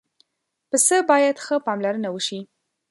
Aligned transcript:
پسه 0.69 0.95
باید 1.09 1.35
ښه 1.45 1.55
پاملرنه 1.65 2.09
وشي. 2.11 2.39